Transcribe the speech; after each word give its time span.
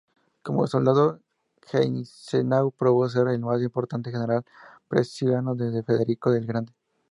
Como 0.45 0.65
soldado, 0.65 1.19
Gneisenau 1.71 2.71
probó 2.71 3.07
ser 3.07 3.27
el 3.27 3.39
más 3.39 3.61
importante 3.61 4.09
general 4.09 4.43
prusiano 4.87 5.53
desde 5.53 5.83
Federico 5.83 6.33
el 6.33 6.47
Grande. 6.47 6.73